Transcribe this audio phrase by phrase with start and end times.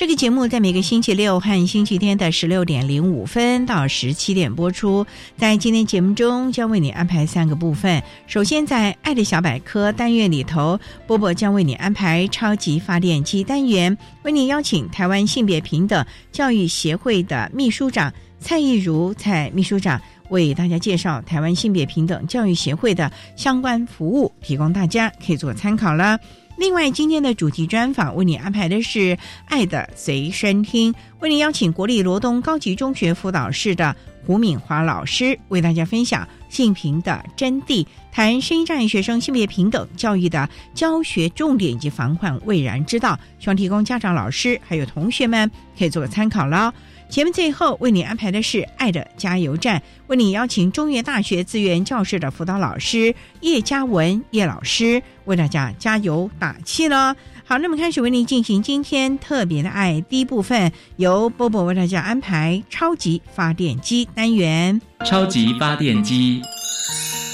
[0.00, 5.06] 这个节目在每个星期六和星期天的十六点零五分到十七点播出。
[5.36, 8.02] 在今天节目中，将为你安排三个部分。
[8.26, 26.18] 首先，在“爱的小百科”单元里头，波波将为你安排“超级发电机”单元，为你邀请台湾性别平等教育协会的秘书长蔡义如蔡秘书长为大家介绍台湾性别平等教育协会的相关服务，提供大家可以做参考了。
[26.60, 28.98] 另外，今天的主题专访为你安排的是
[29.46, 46.74] 《爱的随身听》，为你邀请国立罗东高级中学辅导室的胡敏华老师为大家分享性平的真谛，谈声音障碍学生性别平等教育的教学重点以及防患未然之道，希望提供家长、老师还有同学们可以做个参考了。
[47.10, 57.16] 节目最后为你安排的是《爱的加油站》，为你邀请中原大学资源教室的辅导老师叶嘉文叶老师为大家加油打气了。
[57.44, 64.80] 好，那么开始为您进行今天特别的爱第一部分，由波波为大家安排超级发电机单元。
[65.04, 66.40] 超级发电机，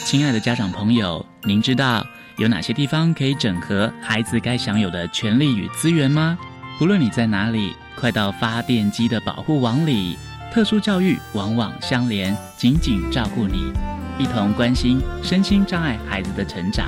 [0.06, 2.02] 亲爱的家长朋友，您知道
[2.38, 6.38] 有哪些地方可以整合孩子该享有的权利与资源吗？
[6.78, 7.74] 不论你在哪里。
[7.98, 10.18] 快到发电机的保护网里，
[10.52, 13.72] 特殊教育网网相连，紧紧照顾你，
[14.18, 16.86] 一同关心身心障碍孩子的成长。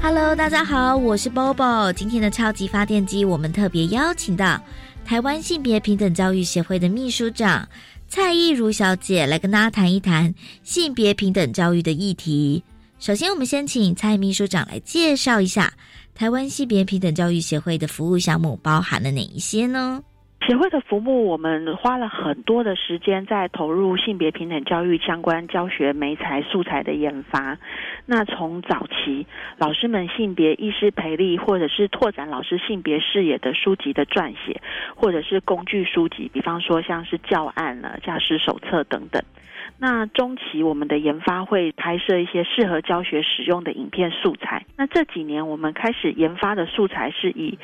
[0.00, 1.92] Hello，大家好，我是 Bobo。
[1.92, 4.62] 今天的超级发电机，我们特别邀请到
[5.04, 7.68] 台湾性别平等教育协会的秘书长
[8.06, 10.32] 蔡意如小姐来跟大家谈一谈
[10.62, 12.62] 性别平等教育的议题。
[13.00, 15.72] 首先，我们先请蔡秘书长来介绍一下。
[16.14, 20.02] 台湾性别平等教育协会的服务项目包含了哪一些呢？
[20.46, 27.58] 协会的服务，我们花了很多的时间在投入性别平等教育相关教学媒材素材的研发。
[28.06, 29.26] 那从早期
[29.58, 34.62] 老师们性别意识培力，或者是拓展老师性别视野的书籍的撰写，
[34.96, 39.22] 或者是工具书籍，比方说像是教案了、教师手册等等。
[39.80, 44.64] 那中期我们的研发会拍摄一些适合教学使用的影片素材。
[44.76, 47.58] 那这几年我们开始研发的素材是以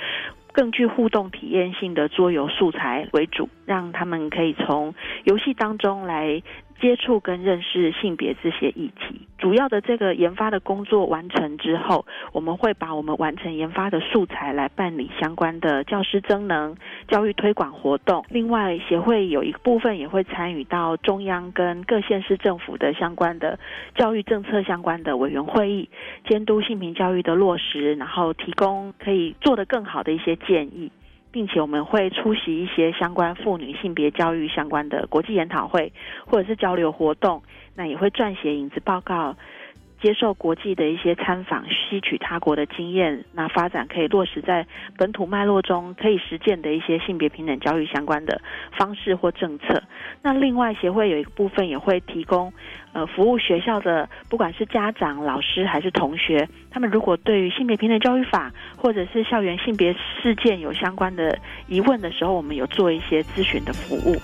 [0.55, 4.95] 更具互动体验性的桌游素材为主，让他们可以从
[5.25, 6.41] 游戏当中来。
[6.81, 16.77] 接触跟认识性别这些议题，主要的这个研发的工作完成之后，我们会把我们完成研发的素材来办理相关的教师增能、
[17.09, 18.25] 教育推广活动。
[18.29, 23.59] 另外，协会有一部分也会参与到中央跟各县市政府的相关的
[23.95, 25.89] 教育政策相关的委员会议，
[26.29, 30.91] 监督性平教育的落实，然后提供可以做得更好的一些建议。
[31.35, 35.93] 并且我们会出席一些相关妇女性别教育相关的国际研讨会，
[36.25, 37.43] 或者是交流活动，
[37.75, 39.35] 那也会撰写影子报告。
[40.05, 44.67] 接受国际的一些参访，吸取他国的经验，那发展可以落实在
[44.99, 48.39] 本土脉络中可以实践的一些性别平等教育相关的
[48.77, 49.83] 方式或政策。
[50.21, 52.53] 那另外协会有一个部分也会提供，
[52.93, 64.21] 呃，服务学校的不管是家长、老师还是同学，他们如果对于性别平等教育法或者是校园性别事件有相关的疑问的时候，我们有做一些咨询的服务。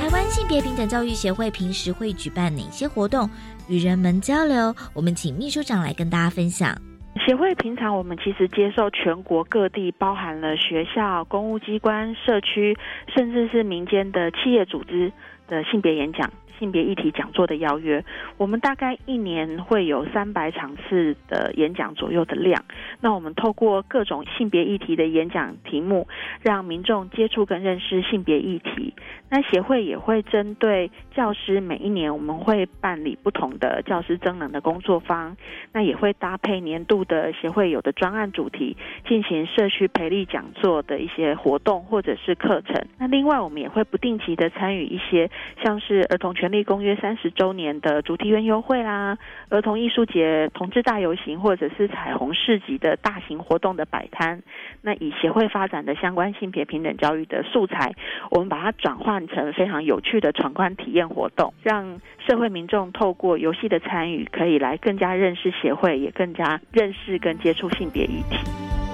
[0.00, 3.28] 台湾性别平等教育协会平时会举办哪些活动？
[3.70, 6.76] 与人们交流，我们请秘书长来跟大家分享。
[7.24, 12.76] 协会平常我们其实接受全国各地，包含了学校、公务机关、社区，
[13.14, 15.12] 甚至是民间的企业组织
[15.46, 16.28] 的性别演讲。
[16.60, 18.04] 性别议题讲座的邀约，
[18.36, 22.62] 我们大概一年会有三百场次的演讲左右的量。
[23.00, 26.06] 那我们透过各种性别议题的演讲题目，
[26.42, 28.92] 让民众接触跟认识性别议题。
[29.30, 35.34] 那协会也会针对教师，每一年我们会办理不同的教师增能的工作坊，
[35.72, 38.76] 那也会搭配年度的协会有的专案主题，
[39.08, 42.84] 进行社区培力讲座的一些活动或者是课程。
[42.98, 45.30] 那另外我们也会不定期的参与一些
[45.64, 46.49] 像是儿童权。
[46.50, 49.18] 立公约三十周年的主题园游会啦，
[49.48, 54.42] 儿童艺术节、同志大游行，或者是彩虹市集的大型活动的摆摊，
[54.82, 57.92] 那以协会发展的相关性别平等教育的素材，
[58.30, 68.89] 我们把它转换成非常有趣的闯关体验活动，让社会民众透过游戏的参与，可以来更加认识协会，也更加认识跟接触性别议题。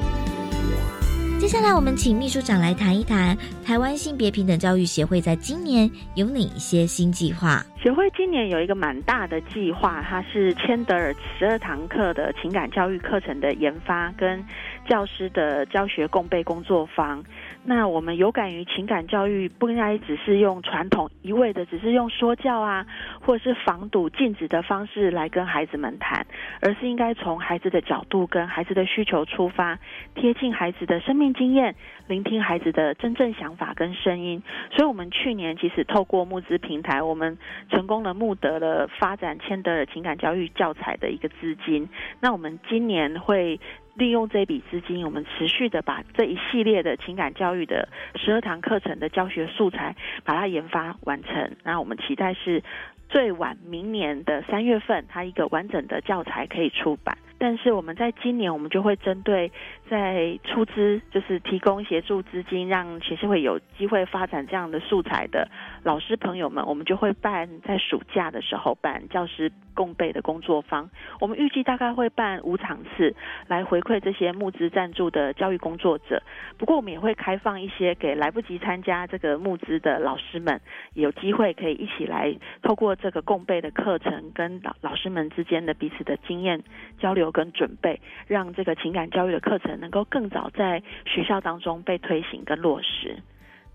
[1.39, 7.63] 接下来，我们请秘书长来谈一谈台湾性别平等教育协会在今年有哪一些新计划。
[7.81, 14.43] 协会今年有一个蛮大的计划，它是千德尔十二堂课的情感教育课程的研发，跟
[14.89, 17.23] 教师的教学共备工作坊。
[17.69, 22.87] 那我们有感于情感教育不应该只是用传统一味的，只是用说教啊，
[23.21, 26.25] 或者是防堵禁止的方式来跟孩子们谈，
[26.61, 29.81] 而是应该从孩子的角度跟孩子的需求出发，
[30.15, 31.75] 贴近孩子的生命经验，
[32.07, 34.41] 聆听孩子的真正想法跟声音。
[34.71, 37.37] 所以，我们去年其实透过募资平台，我们
[37.69, 41.89] 成功的募得了发展千德尔情感教育教材的一个资金。
[42.21, 43.59] 那我们今年会。
[43.97, 51.57] 利用这笔资金，我们持续的把这一系列的情感教育的十二堂课程的教学素材，把它研发完成。
[51.65, 52.63] 那我们期待是
[53.09, 57.17] 最晚明年的三月份，它一个完整的教材可以出版。
[57.39, 59.53] 但是我们在今年，我们就会针对
[59.91, 65.47] 在出资，就是提供协助资金，让学生会有机会发展这样的素材的
[65.83, 70.91] 老师朋友们，我们就会办在暑假的时候办教师共备的工作坊。
[71.21, 73.15] 我们预计大概会办五场次，
[73.47, 76.21] 来回馈这些募资赞助的教育工作者。
[76.59, 80.61] 不过我们也会开放一些给来不及参加这个募资的老师们，
[80.95, 86.65] 有机会可以一起来透过这个共备的课程，跟老老师们之间的彼此的经验
[86.99, 87.31] 交流。
[87.37, 93.19] 跟准备，让这个情感教育的课程能够更早在学校当中被推行跟落实。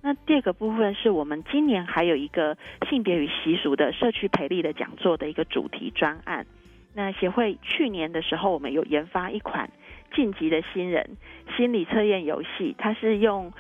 [0.03, 2.57] 那第二个部分是我们今年还有一个
[2.89, 6.45] 性别与习俗的社区培力的讲座的一个主题专案。
[6.94, 9.69] 那协会去年的时候，我们有研发一款
[10.13, 11.18] 晋级的新人
[11.56, 13.53] 心理测验游戏，它是用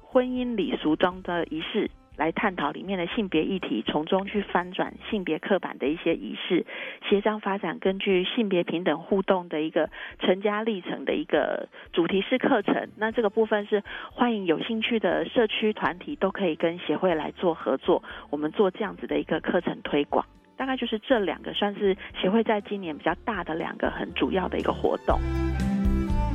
[0.00, 1.90] 婚姻礼俗中的仪式。
[2.18, 6.66] 来探讨里面的性别议题，从中去翻转性别刻板的一些仪式，
[7.08, 9.88] 协商发展根据性别平等互动的一个
[10.18, 12.88] 成家历程的一个主题式课程。
[12.96, 20.26] 那这个部分是欢迎有兴趣的社区团体都可以跟协会来做合作，我们做这样子的一个课程推广。
[20.56, 25.16] 大概就是这两个算是协会在今年比较大的两个很主要的一个活动。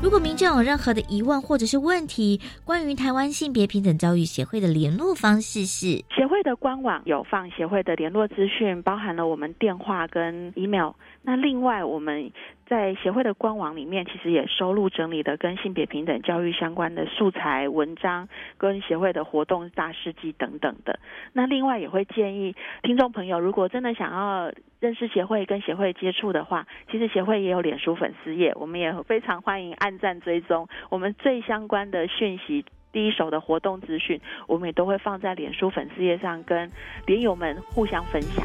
[0.04, 10.92] 如果民众有任何的疑问或者是问题，关于台湾性别平等教育协会的联络方式是：协会的官网有放协会的联络资讯，包含了我们电话跟 email。
[11.22, 12.30] 那另外我们。
[12.74, 18.28] 在协会的官网里面，其实也收录整理的跟性别平等教育相关的素材文章，
[18.58, 21.00] 跟协会的活动大事记等等的。
[21.34, 30.68] 那另外也会建议听众朋友，如果真的想要认识协会、跟协会接触的话，其实协会也有脸书粉丝页，我们也非常欢迎按赞追踪。
[30.90, 36.72] 我们最相关的讯息、第一手的活动资讯，我们也都会放在脸书粉丝页上，跟
[37.06, 38.44] 连友们互相分享。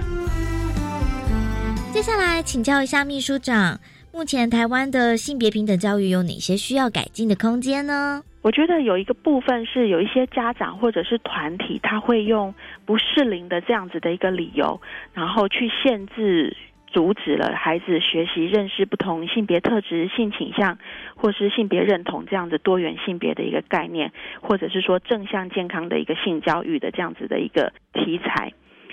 [1.90, 3.80] 接下来请教一下秘书长。
[4.18, 8.20] 目前台湾的性别平等教育有哪些需要改进的空间呢？
[8.42, 12.52] 我觉得有一个部分是有一些家长或者是团体，他会用
[12.84, 14.80] 不适龄的这样子的一个理由，
[15.14, 16.56] 然后去限制、
[16.88, 20.76] 阻止了孩子学习认识不同性别特质、性倾向
[21.14, 24.10] 或是性别认同这样子多元性别的一个概念，
[24.40, 28.52] 或者是说正向健康的一个性教育的这样子的一个题材。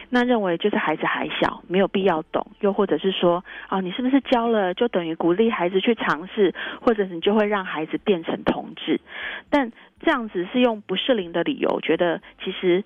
[0.10, 9.02] 那认为就是孩子还小，没有必要懂，又或者是说，啊，你是不是教了就等于鼓励孩子去尝试，或者你就会让孩子变成同志？
[9.50, 12.84] 但这样子是用不适龄的理由，觉得其实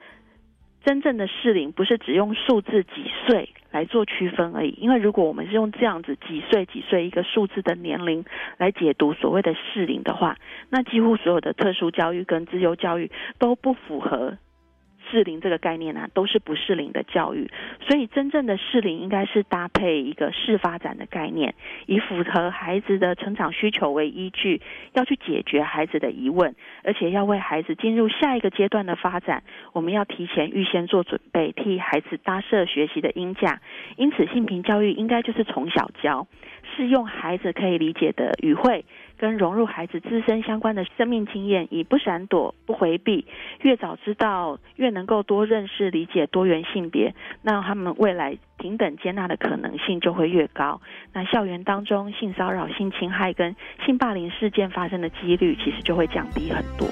[0.83, 4.77] 真正的适龄不是只用数字几岁来做区分而已。
[4.79, 8.23] 因为如果我们是用这样子几岁几岁一个数字的年龄
[8.57, 10.37] 来解读所谓的适龄的话，
[10.69, 14.37] 那几乎所有的特殊教育跟自由教育都不符合。
[15.09, 17.49] 适龄这个概念呢，都是不适龄的教育。
[17.87, 24.61] 所以真正的适龄应该是搭配一个适发展的概念，以符合孩子的成长需求为依据，
[24.93, 33.61] 要去解决孩子的疑问，而且要为孩子进入下一个阶段的发展，我们要提前预先做准备，替孩子搭设学习的音架。
[33.97, 36.27] 因此，性平教育应该就是从小教。
[36.75, 38.85] 是用孩子可以理解的语汇，
[39.19, 43.25] 跟融入孩子自身相关的生命经验，以不闪躲、不回避，
[43.61, 50.79] 越早知道，越能够多认识、理解多元性别，那他们未来平等接纳的可能性就会越高。
[51.13, 53.53] 那校园当中性骚扰、性侵害跟
[53.85, 56.87] 性霸凌事件发生的几率，其实就会降低很多。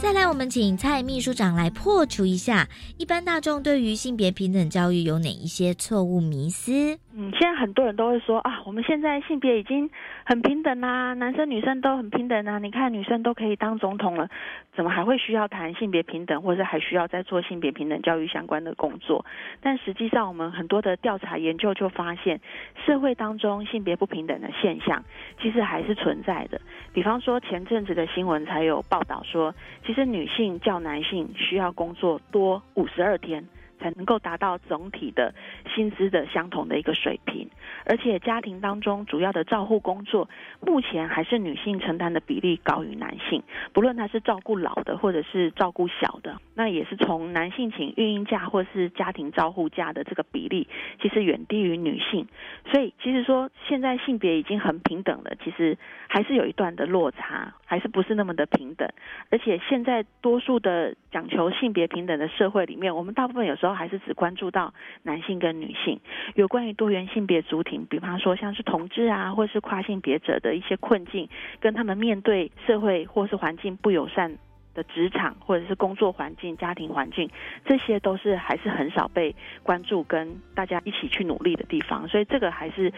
[0.00, 2.66] 再来，我们请蔡秘书长来破除一下
[2.98, 6.98] 一般大众对于性别平等教育有哪一些错误迷思。
[7.22, 9.90] 嗯，现在很多人都会说啊，我们现在性别已经
[10.24, 12.58] 很平等啦，男生女生都很平等啊。
[12.58, 14.30] 你看女生都可以当总统了，
[14.74, 19.26] 怎么还会需要谈性别平等，或者还需要在做性别平等教育相关的工作？
[19.60, 22.40] 但实际上，我们很多的调查研究就发现，
[22.86, 25.04] 社会当中性别不平等的现象
[25.42, 26.58] 其实还是存在的。
[26.94, 33.46] 比方说，前阵子的新闻才有报道说，其实女性较男性需要工作多五十二天。
[33.80, 35.34] 才能够达到总体的
[35.74, 37.48] 薪资的相同的一个水平，
[37.86, 40.28] 而且家庭当中主要的照护工作，
[40.60, 43.42] 目前还是女性承担的比例高于男性。
[43.72, 50.68] 不论他是照顾老的或者是照顾小的，那也是从男性请孕婴假或是家庭照护假的这个比例，
[51.00, 52.28] 其实远低于女性。
[52.70, 58.86] 所以其实说现在性别已经很平等了，其实还是有一段的落差，还是不是那么的平等。
[59.30, 63.69] 而且现在多数的讲求性别平等的社会里面，我们大部分有时候。
[63.74, 64.72] 还是只关注到
[65.02, 66.00] 男性跟女性
[66.34, 71.28] 有关于多元性别族群，比方说像是同志啊，或是跨性别者的一些困境，
[71.60, 74.36] 跟他们面对社会或是环境不友善
[74.72, 77.28] 的职场或者是工作环境、家庭环境，
[77.64, 82.06] 这些都是还是很少被关注跟大家一起去努力的地方。
[82.06, 82.92] 所以这个还是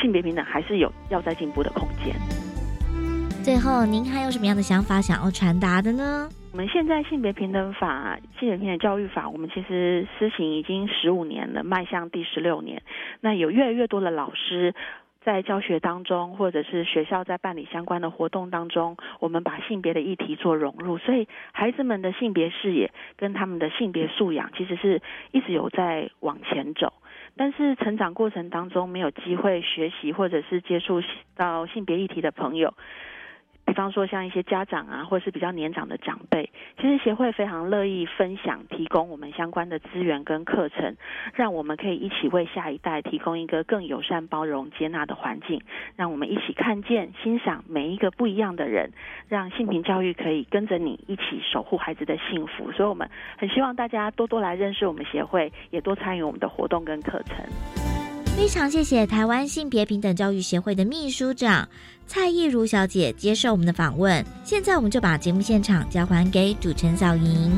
[0.00, 2.14] 性别平等还是有要在进步的空间。
[3.44, 6.28] 最后，您还有什么样的想法想要传达的呢？
[6.52, 12.82] 我们现在性别平等法、性别平等教育法，我们其实施行已经十五年了，迈向第十六年。
[13.22, 14.74] 那有越来越多的老师
[15.24, 26.92] 在教学当中，或者是学校在办理相关的活动当中，我们把性别的议题做融入，所以孩子们的性别视野跟他们的性别素养，其实是一直有在往前走。
[27.34, 31.02] 但是成长过程当中没有机会学习或者是接触
[31.34, 32.74] 到性别议题的朋友。
[33.64, 40.94] 比方说，像一些家长啊，或是比较年长的长辈，其实协会非常乐意分享、提供我们相关的资源跟课程，
[41.32, 45.62] 让我们可以一起为下一代提供一个更友善、包容、接纳的环境，
[45.96, 48.90] 让我们一起看见、欣赏每一个不一样的人，
[49.28, 52.70] 让性平教育可以跟着你一起守护孩子的幸福。
[52.72, 57.36] 所以，我们很希望大家多多来认识我们协会，也多参与我们的活动跟课程。
[58.36, 61.68] 非常谢谢台湾性别平等教育协会的秘书长
[62.14, 64.22] 蔡艺如小姐接受我们的访问。
[64.44, 67.50] 现在我们就把节目现场交还给主持人小莹。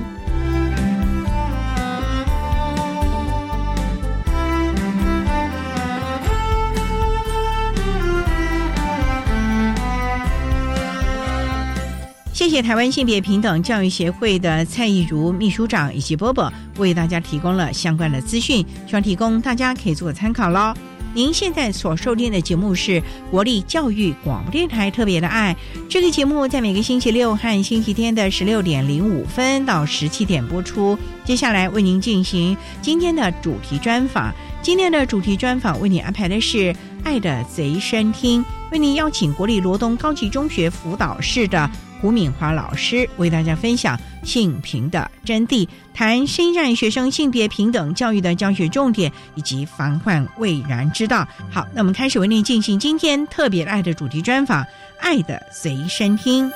[12.32, 20.72] 谢谢台湾性别平等教育协会的蔡艺如秘书长以及波波为大家提供了相关的资讯，希望提供大家可以做参考喽。
[21.14, 25.56] 您现在所收听的节目是国立教育广播电台特别的爱，
[25.88, 30.98] 这个节目在每个星期六和星期天的十六点零五分到十七点播出。
[31.24, 36.72] 接下来为您进行今天的主题专访，今天的主题专访为您安排的是
[37.04, 38.42] 《爱的随身听》，
[38.72, 41.70] 为您邀请国立罗东高级中学辅导室的。
[42.00, 51.26] 胡敏华老师为大家分享性平的真谛，谈新一学生性别平等教育的教学重点以及防患未然之道。
[51.50, 54.62] 好，那我们开始为您进行今天特别爱的主题专访，
[55.00, 56.48] 《爱的随身听》。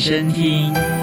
[0.00, 0.99] 身听。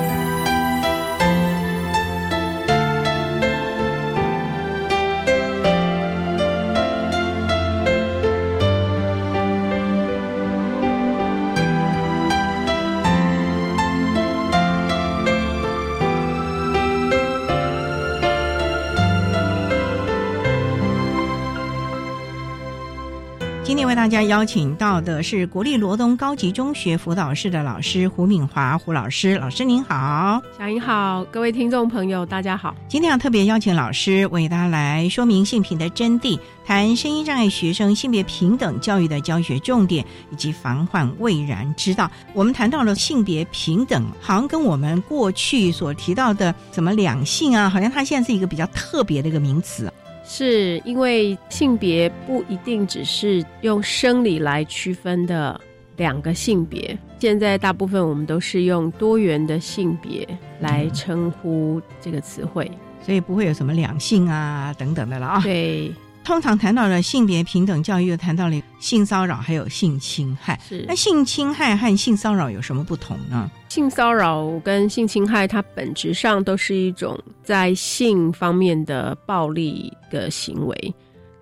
[24.18, 32.76] 家邀请到的是国立罗东高级中学辅导室的老师胡敏华胡老师，老师您好，小英好，各位听众朋友大家好。
[32.88, 42.10] 今天要特别邀请老师为大家来说明性平的真谛，谈声音障碍学生性别平等教育的教学重点以及防患未然之道。
[42.34, 49.94] 我们谈到了性别平等，好像跟我们过去所提到的什么两性啊，好像它现在是一个比较特别的一个名词。
[50.30, 55.60] 是因为性别不一定只是用生理来区分的
[55.96, 60.28] 两个性别，现在大部分我们都是用多元的性别
[60.60, 62.70] 来称呼这个词汇，
[63.02, 65.42] 所以不会有什么两性啊等等的了啊。
[65.42, 65.92] 对。
[66.28, 70.60] 通常谈到了性别平等教育，又谈到了性骚扰还有性侵害。
[70.62, 73.50] 是那性侵害和性骚扰有什么不同呢？
[73.70, 80.94] 性骚扰跟性侵害，它本质上都是一种在性方面的暴力的行为，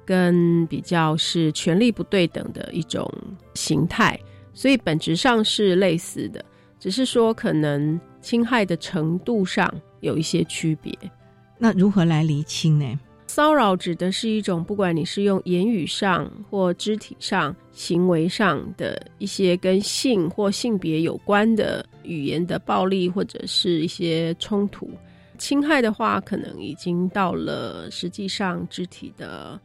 [0.06, 3.12] 跟比较是权力不对等的一种
[3.56, 4.20] 形态，
[4.54, 6.46] 所以本质上是类似的，
[6.80, 9.68] 只是说可能侵害的程度上
[10.02, 10.96] 有一些区别。
[11.58, 13.00] 那如何来厘清呢？
[13.36, 24.90] 骚扰指的是一种，不管你是用言语上或肢体上、行为上的一些跟性或性别有关的语言的暴力，或者是一些冲突。
[25.38, 29.60] 侵害的话，可能已经到了实际上肢体的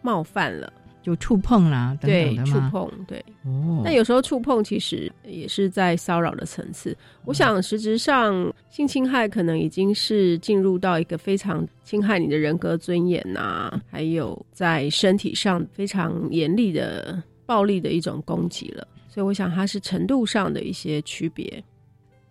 [0.00, 0.72] 冒犯了。
[1.10, 3.18] 就触碰啦，等等的对，触碰对。
[3.44, 6.96] 哦，那有时候触碰其实也是在骚扰的层次。
[7.24, 18.86] 我想，实质上性侵害可能已经是进入到一个非常侵害你的人格尊严呐，还有在身体上非常严厉的暴力的一种攻击了。
[19.08, 21.64] 所以，我想它是程度上的一些区别。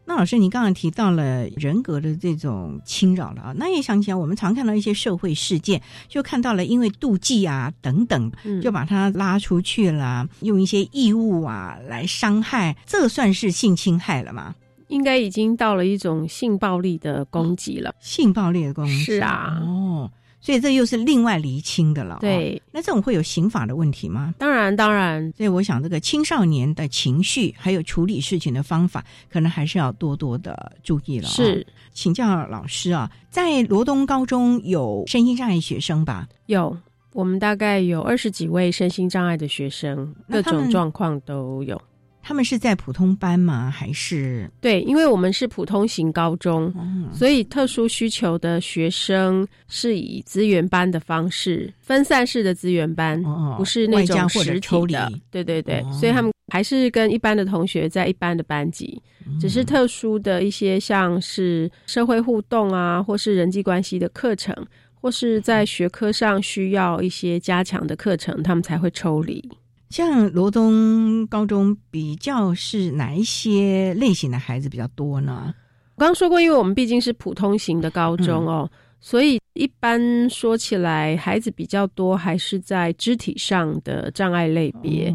[0.10, 14.56] 那老师，您刚刚提到了人格的这种侵扰了啊，那也想起来，我们常看到一些社会事件，就看到了因为妒忌啊等等，就把他拉出去了，用一些异物啊来伤害，这算是性侵害了吗？
[14.88, 17.94] 应该已经到了一种性暴力的攻击了。
[18.00, 20.10] 性暴力的攻击是啊，哦。
[20.42, 22.18] 所以这又是另外厘清的了。
[22.22, 24.34] 对，那这种会有刑法的问题吗？
[24.38, 25.32] 当然，当然。
[25.36, 31.28] 所以我想，这个青少年的情绪还有处理事情的方法，可能还是要多多的注意了。
[31.28, 36.28] 是，请教老师啊，在罗东高中有身心障碍学生吧？
[36.46, 36.76] 有，
[37.14, 41.80] 我们大概有二十几位身心障碍的学生，各种状况都有。
[42.22, 43.72] 他们是在普通班吗？
[43.72, 44.82] 还是对？
[44.82, 46.72] 因为我们是普通型高中，
[47.12, 53.22] 所以特殊需求的学生是以资源班的方式，分散式的资源班，
[53.58, 55.12] 不是那种实体的。
[55.32, 59.02] 对对对，所以他们还是跟一般的同学在一般的班级，
[59.40, 64.54] 只是特殊的一些像是社会互动啊，或是人际关系的课程，
[64.94, 69.44] 或是在学科上需要一些加强的课程，他们才会抽离。
[69.90, 75.54] 像罗东高中比较是哪一些类型的孩子比较多呢？
[75.96, 78.70] 我刚刚说过，因为我们毕竟是普通型的高中哦，
[79.02, 85.14] 所以一般说起来，孩子比较多还是在肢体上的障碍类别，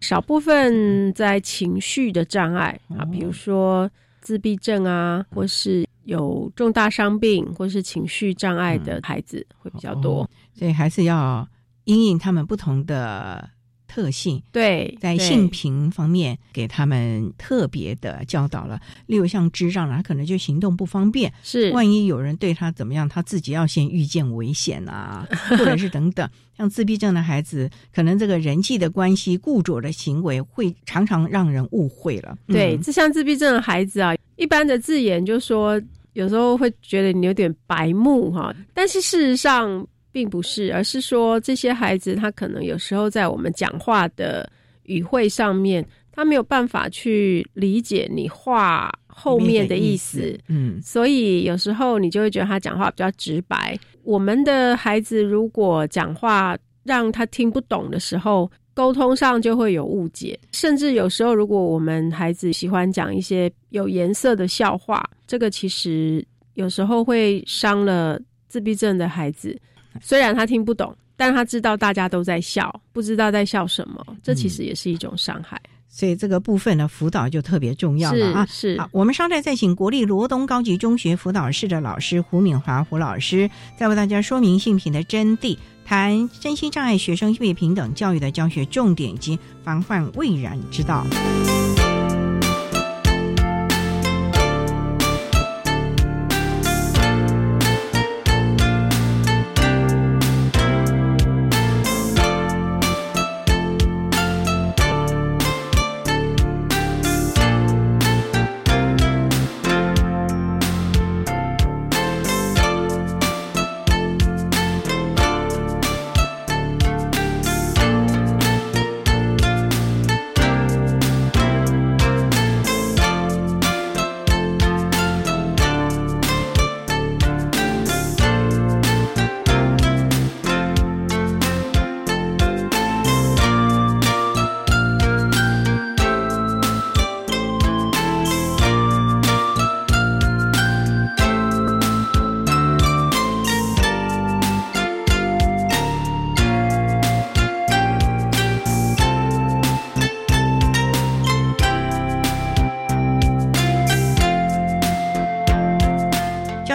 [0.00, 3.88] 少部分在情绪的障碍啊，比如说
[4.20, 11.48] 自闭症啊，或是有重大伤病或是情绪障碍的孩子会比较多，所以还是要
[11.84, 13.48] 因应他们不同的。
[13.96, 18.78] 特性对，在性平方面给他们特别的教导了。
[19.06, 26.28] 例如像智障，他可能就行动不方便，是万一有人对他怎么样，他自己要先预见危险啊， 或者是等等。
[26.58, 32.36] 像自闭症的孩子，可能这个人际的关系、固着的行为，会常常让人误会了。
[32.48, 35.80] 对，这像自闭症的孩子啊，一般的字眼就说，
[36.12, 39.86] 有时候会觉得你有点白目哈，但是事实上。
[40.16, 44.50] 并不是，而是说这些孩子他可能有时候在我们讲话的
[44.84, 53.78] 语汇上面，他没有办法去理解你话后面的意思，嗯，所以有时候你就会觉得他讲话比较直白。
[54.04, 66.24] 我们的孩子如果讲话让他听不懂的时候，沟通上就会有误解，甚至有时候如果我们孩子喜欢讲一些有颜色的笑话，这个其实
[66.54, 69.54] 有时候会伤了自闭症的孩子。
[70.02, 75.60] 虽然他听不懂，但他知道大家都在笑，不知道在笑什么，这其实也是一种伤害。
[75.88, 78.46] 所以这个部分的辅导就特别重要了啊！
[78.50, 85.56] 是，好，我们稍待再请国立罗东高级中学辅导室的老师胡敏华胡老师，再为大家说明性品的真谛，
[85.86, 91.06] 谈身心障碍学生性别平等教育的教学重点及防范未然之道。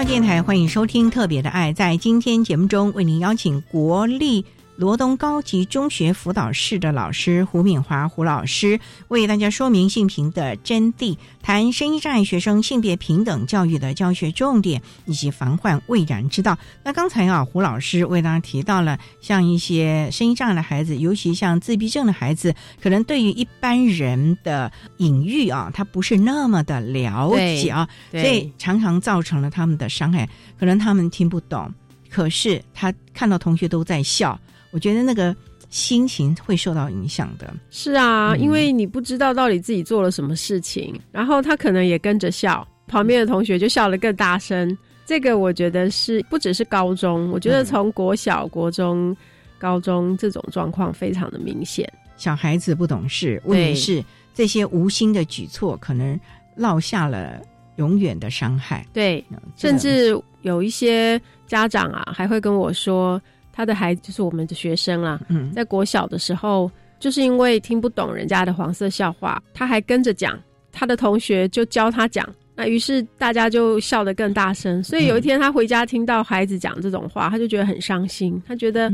[0.03, 1.71] 电台，欢迎收听《特别的爱》。
[1.75, 4.43] 在今天节目中，为您邀请国立。
[4.81, 16.57] 罗东高级中学辅导室的老师胡敏华胡老师为大家说明性平的真谛，谈声音障碍学生性别平等教育的教学重点以及防患未然之道。
[16.83, 30.27] 那刚才啊，胡老师为大家提到了，像一些声音障碍的孩子，尤其像自闭症的孩子，可能对于一般人的隐喻啊，他不是那么的了解啊，所以常常造成了他们的伤害。
[30.59, 31.71] 可能他们听不懂，
[32.09, 34.39] 可是他看到同学都在笑。
[34.71, 35.35] 我觉得那个
[35.69, 37.53] 心情会受到影响的。
[37.69, 44.77] 是啊，因为你不知道到底自己做了什么事情，然后他可能也跟着笑，旁边的同学就笑得更大声。
[45.05, 49.15] 这个我觉得是不只是高中，我觉得从国小、国中、
[49.57, 51.91] 高中这种状况非常的明显。
[52.17, 54.03] 小孩子不懂事，问题是
[54.33, 56.19] 这些无心的举措可能
[56.55, 57.41] 落下了
[57.77, 58.85] 永远的伤害。
[58.93, 59.23] 对，
[59.55, 63.21] 甚至有一些家长啊，还会跟我说。
[63.51, 65.19] 他的孩子就是我们的学生啦，
[65.53, 70.39] 在国小的时候，就是因为听不懂人家的黄色笑话，他还跟着讲，
[70.71, 74.83] 他的同学就教他讲，那于是大家就笑得更大声。
[74.83, 78.91] 所以有一天他回家听到孩子讲这种话，他就觉得很伤心，他觉得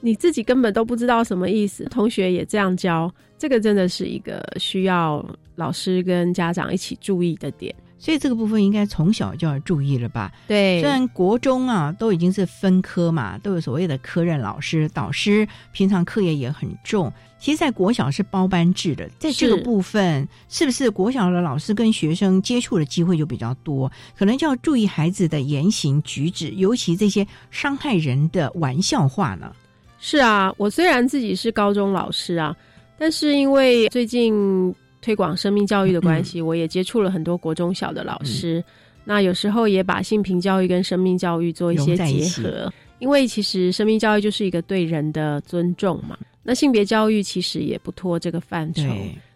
[0.00, 5.24] 你自己根本都不知道什么意思，同学也这样教，这个真的是一个需要
[5.56, 7.74] 老师跟家长一起注意的点。
[7.98, 10.32] 所以这个部分应该从小就要注意了吧？
[10.46, 17.12] 对，虽然国中啊都已经是分科嘛，都有所谓的科任老师、导师，平常课业也很重。
[17.40, 23.90] 其实，在国小是包班制的，在这个部分，是不是国小的老师跟学生接触的机会就比较多？
[24.16, 29.52] 可能就要注意孩子的言行举止，尤其这些伤害人的玩笑话呢？
[30.00, 32.56] 是啊，我虽然自己是高中老师啊，
[32.96, 34.72] 但是因为最近。
[35.08, 38.62] 推广生命教育的关系，我也接触了很多国中小的老师。
[39.06, 46.14] 那有时候也把性平教育跟生命教育做一些结合，因为其实生命教育就是一个对人的尊重嘛。
[46.42, 48.82] 那性别教育其实也不脱这个范畴，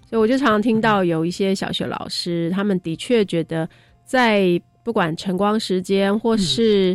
[0.06, 3.66] 所以我就常常听到有一些小学老师，他们的确觉得
[4.04, 6.94] 在不管晨光时间或是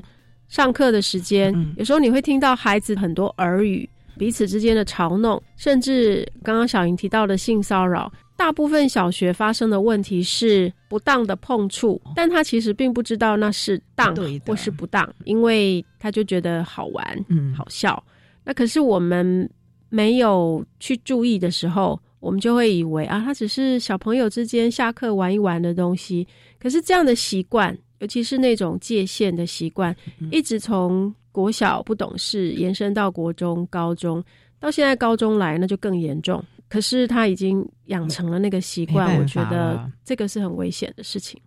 [0.49, 8.13] 上课的时间，有时候你会听到孩子很多耳语，彼此之间的嘲弄，甚至刚刚小莹提到的性骚扰。
[8.37, 18.01] 大部分小学发生的问题是不当的碰触，但他其实并不知道那是当或是不当，因为他就觉得好玩、嗯好笑。
[18.45, 19.49] 那可是我们
[19.89, 26.25] 没有去注意的时候，我们就会以为啊，他只是小朋友之间下课玩一玩的东西。
[26.59, 29.95] 可是这样的习惯，尤其是那种界限的习惯，
[30.31, 34.23] 一直从国小不懂事延伸到国中、高中，
[34.59, 36.43] 到现在高中来，那就更严重。
[36.69, 41.39] 可是他已经养成了那个习惯，我觉得这个是很危险的事情。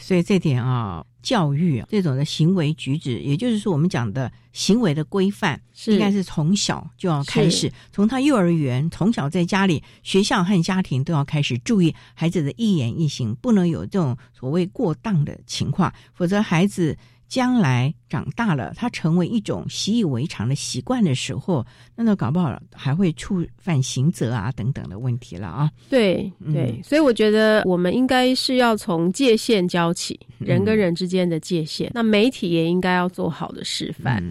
[0.00, 16.96] 所以这点啊，教育这种的行为举止，也就是说我们讲的行为的规范，应该是从小就要开始，从他幼儿园，从小在家里、学校和家庭都要开始注意孩子的一言一行，不能有这种所谓过当的情况，否则孩子。
[17.28, 21.64] 将来长大了，他成为一种习以为常的习惯的时候，
[21.94, 25.70] 那都搞不好还会触犯刑责啊等等的问题了啊！
[25.90, 31.90] 对对，所以我觉得我们应该是要从界限教起，人跟人之间的界限。
[31.94, 34.22] 那媒体也应该要做好的示范。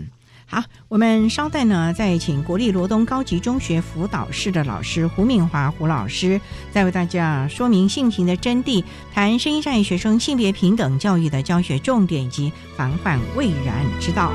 [0.50, 6.40] 好，我们稍待呢，再请国立罗东高级中学辅导室的老师胡敏华胡老师，
[6.72, 8.82] 再为大家说明性情的真谛，
[9.14, 14.32] 谈声音障碍学生性别平等教育的教学重点及防范未然之道。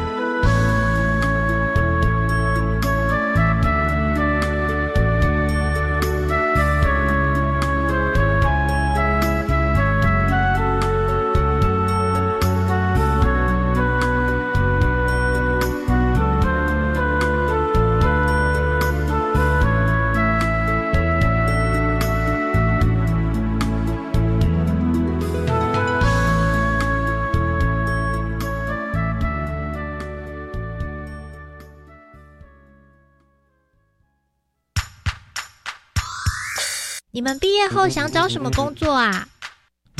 [37.22, 39.28] 你们毕业后想找什么工作啊？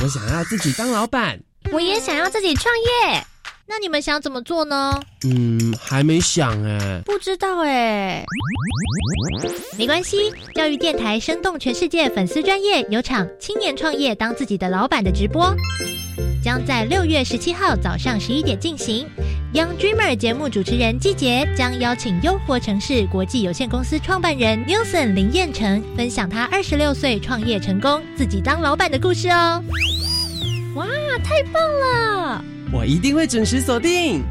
[0.03, 1.39] 我想要自己当老板。
[1.71, 3.25] 我也想要自己创业。
[3.75, 5.01] 那你们想怎么做呢？
[5.25, 7.01] 嗯，还没想哎。
[7.07, 8.23] 不知道哎。
[9.79, 15.57] 没关系，教育电台生动全世界粉丝专业有场青年创业当自己的老板的直播。
[16.45, 19.09] 将在六月十七号早上十一点进行。
[19.55, 29.65] Young Dreamer 节目主持人季杰将邀请优活城市国际有限公司创办人 Newson 林彦成，分享他二十六岁创业成功、自己当老板的故事哦。
[30.75, 30.87] 哇，
[31.25, 32.45] 太棒了！
[32.73, 34.25] 我一定会准时锁定。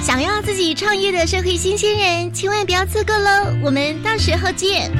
[0.00, 3.52] 想要自己创业的社会新鲜人，千万不要错过喽！
[3.64, 4.92] 我们到时候见。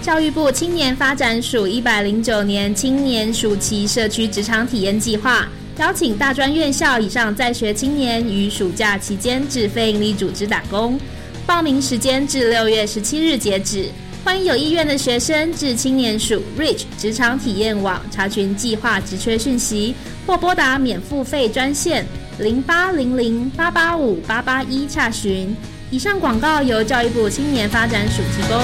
[0.00, 11.00] 教育部青年发展署一百零九年青年暑期社区职场体验计划，邀请大专院校以上在学青年于暑假期间至非营利组织打工。
[11.46, 13.88] 报名时间至六月十七日截止，
[14.22, 19.94] 欢迎有意愿的学生至青年署 Reach 职场体验网查询计划职缺讯息，
[20.26, 22.06] 或拨打免付费专线
[22.38, 25.56] 零八零零八八五八八一查询。
[25.90, 28.62] 以上广告由教育部青年发展署提供。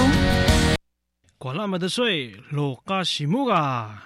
[1.38, 4.06] 管那么的水，落嘎西木啊！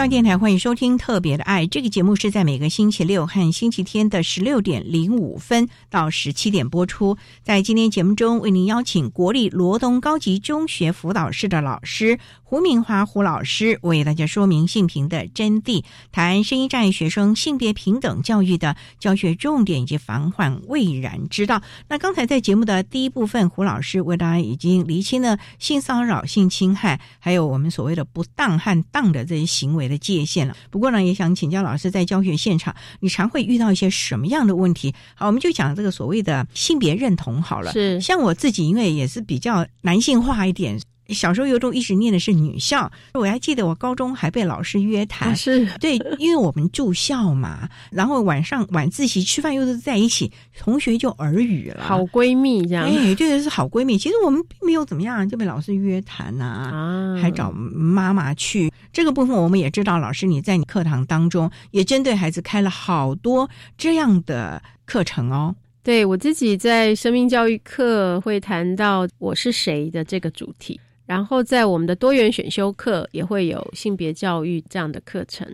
[0.00, 7.18] 教育电台欢迎收听《特别的爱》这个节目，是在每个星期六和星期天的十六点零五分到十七点播出。
[7.42, 21.60] 在今天节目中，为您邀请国立罗东高级中学辅导室的老师胡明华胡老师，为大家说明性平的真谛，谈声音障碍学生性别平等教育的教学重点以及防患未然之道。
[21.88, 29.89] 那刚才在节目的第一部分，胡老师为大家已经厘清了性骚扰、性侵害，还有我们所谓的不当和当的这些行为。
[29.90, 30.56] 的界限了。
[30.70, 34.94] 不过呢，也想请教老师，在教学现场，你常会遇到一些什么样的问题？
[35.14, 37.72] 好，我们就讲这个所谓的性别认同好了。
[37.72, 40.80] 是，像我自己，因为也是比较男性化一点。
[41.12, 53.98] 小时候有种一直念的是女校，我还记得我高中还被老师约谈，是 对，因为我们住校嘛，然后晚上晚自习吃饭又是在一起，同学就耳语了，好闺蜜这样，哎，对，是好闺蜜。
[53.98, 58.72] 其实我们并没有怎么样，就被老师约谈呐，啊，还找妈妈去。
[58.92, 65.54] 这个部分我们也知道，老师你在你课堂当中也针对孩子开了好多这样的课程哦。
[65.82, 70.78] 对我自己在生命教育课会谈到我是谁的这个主题。
[71.10, 75.44] 然后在我们的多元选修课也会有性别教育这样的课程。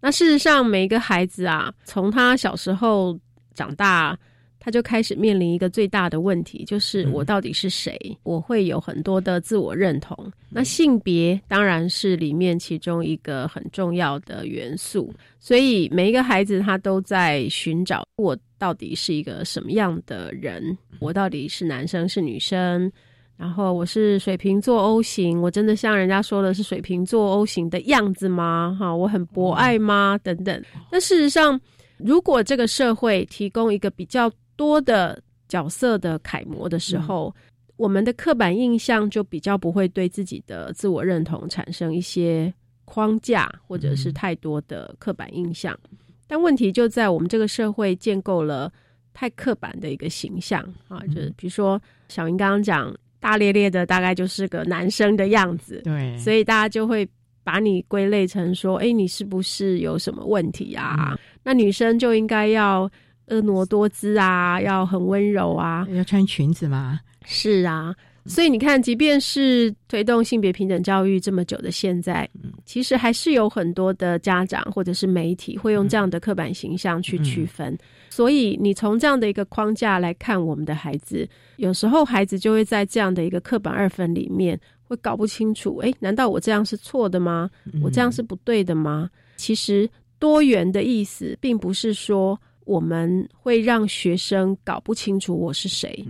[0.00, 3.16] 那事实上，每一个孩子啊，从他小时候
[3.54, 4.18] 长大，
[4.58, 7.96] 他就开始面临一个最大的问题，就是我到底是谁？
[8.24, 10.28] 我会有很多的自我认同。
[10.50, 15.14] 那性别当然是里面其中一个很重要的元素。
[15.38, 20.76] 所以每一个孩子他都在寻找我到底是一个什么样的人？
[20.98, 22.90] 我到底是男生是女生？
[23.36, 28.74] 然后我是水瓶座 O 型，我真的像人家说的是水瓶座 O 型的样子吗？
[28.80, 30.18] 哈，我很博爱吗？
[30.22, 30.64] 等等。
[30.90, 31.60] 但事实上，
[31.98, 37.34] 如果这个社会提供一个比较多的角色的楷模的时候，
[37.76, 42.50] 我们的刻板印象就比较不会对自己的自我认同产生一些
[42.86, 45.78] 框架，或者是太多的刻板印象。
[46.26, 48.72] 但问题就在我们这个社会建构了
[49.12, 52.96] 太刻板的一个形象啊，就是比如说小英刚刚讲。
[53.20, 57.08] 大咧咧的，大概就是个男生的样子，对，所以大家就会
[57.42, 61.18] 把你归类成说，哎，你是不是有什么问题啊？
[61.42, 62.90] 那女生就应该要
[63.28, 67.00] 婀娜多姿啊，要很温柔啊，要穿裙子吗？
[67.24, 67.94] 是啊。
[68.28, 72.28] 所以你看，即便是推动性别平等教育这么久的现在，
[72.64, 77.78] 其实还是有很多的家长或者是媒体会用这样的刻板形象去区分。
[78.16, 87.50] 所以你从这样的一个框架来看我们的孩子，有时候孩子就会在这样的一个刻板二分里面会搞不清楚：哎，难道我这样是错的吗？
[87.82, 89.10] 我这样是不对的吗？
[89.36, 89.86] 其实
[90.18, 96.02] 多元的意思，并不是说我们会让学生搞不清楚我是谁。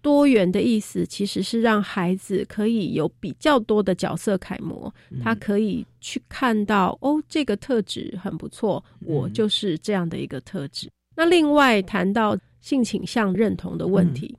[0.00, 4.90] 多元的意思其实是让孩子可以有比较多的角色楷模，
[5.22, 10.88] 他可以去看到哦，这个特质很不错，我就是这样的一个特质。
[11.20, 14.34] 那另外谈到性倾向认同的问题，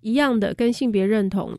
[0.00, 1.56] 一样的跟性别认同，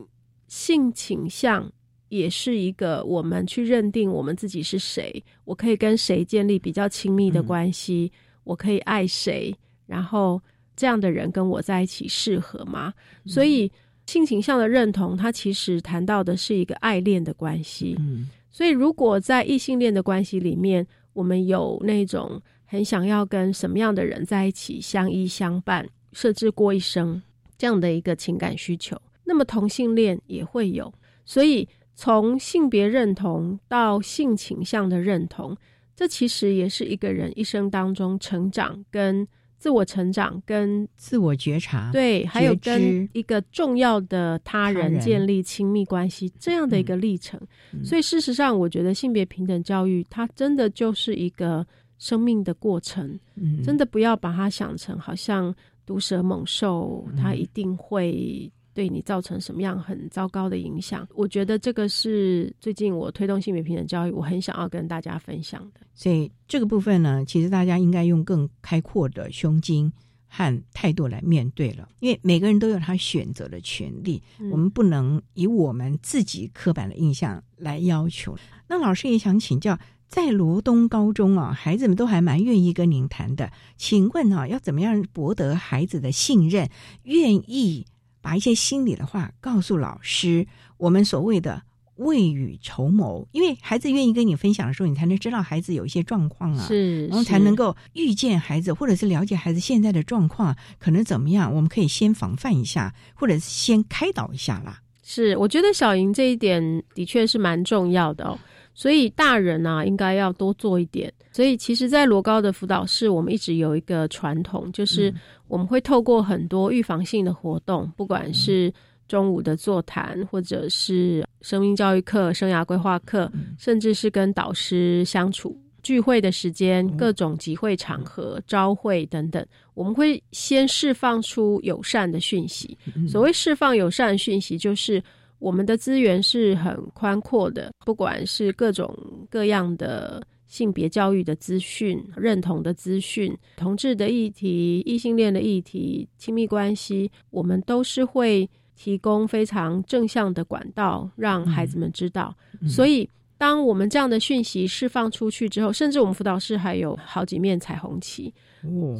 [0.48, 1.72] 性倾向
[2.10, 8.12] 也是一个我们去认定我们自己是谁，我可以跟谁建立比较亲密的关系，
[8.44, 10.38] 我可以爱谁，然后。
[10.78, 12.92] 这样的人跟我在一起适合吗？
[13.24, 13.72] 所以
[14.04, 17.96] 性倾向的认同，它其实谈到的是一个爱恋的关系。
[17.98, 27.22] 嗯，所以如果在异性恋的关系里面，我们有那种很想要跟什么样的人在一起相依相伴，甚至过一生
[27.56, 30.92] 这样的一个情感需求，那么同性恋也会有。
[31.24, 35.56] 所以从性别认同到性倾向的认同。
[35.98, 39.26] 这其实也是一个人一生当中成长、跟
[39.56, 47.40] 自我成长、跟自我觉察，对，还有跟一个重要的他人建立亲密关系这样的一个历程。
[47.82, 51.66] 所以，事实上，我觉得性别平等教育它真的就是一个
[51.98, 53.18] 生命的过程。
[53.34, 55.54] 嗯，真的不要把它想成好像
[55.84, 58.50] 毒蛇猛兽，它一定会。
[58.76, 61.08] 对你造成什么样很糟糕的影响？
[61.14, 65.80] 我觉得这个是最近我推动性别平等教育，我很想要跟大家分享的。
[65.94, 69.90] 所以这个部分呢，其实大家应该用更开阔的胸襟
[70.28, 78.36] 和态度来面对了，因为每个人都有他选择的权利，我们不能以我们自己刻板的印象来要求。
[78.68, 79.78] 那老师也想请教，
[80.08, 86.70] 在罗东高中啊，孩子们都还蛮愿意跟您谈的，请问啊，要怎么样博得孩子的信任，
[87.02, 87.86] 愿意？
[88.22, 91.62] 把一些心里的话告诉老师，我们所谓的
[91.94, 104.80] 未雨绸缪，因为孩子愿意跟你分享的时候，你才能知道孩子有一些状况啊，是，然后才能够预见孩子，或者是了解孩子现在的状况可能怎么样，我们可以先防范一下，或者是先开导一下啦。
[105.04, 108.36] 是，我觉得小莹这一点的确是蛮重要的哦。
[108.76, 111.10] 所以大人啊，应该要多做一点。
[111.32, 115.12] 所以其实，在罗高的辅导室，我们一直有一个传统，就是
[115.48, 118.72] 我们会透过很多预防性的活动，不管是
[119.08, 132.76] 中午的座谈，或者是生命教育课、生涯规划课，甚至是跟导师相处、聚会的时间、各种集会场合、朝会等等，我们会先释放出友善的讯息。
[133.08, 135.02] 所谓释放友善的讯息，就是。
[135.38, 138.96] 我们的资源是很宽阔的，不管是各种
[139.30, 152.34] 各样的性别教育的资讯、认同的资讯、同志的议题、异性恋的议题、亲密关系，我们都是会提供非常正向的管道，让孩子们知道。
[152.66, 158.32] 所以，当我们这样的讯息释放出去之后，甚至我们辅导室还有好几面彩虹旗，